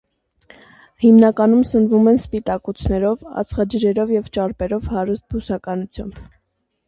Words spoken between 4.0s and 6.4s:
և ճարպերով հարուստ բուսականությամբ։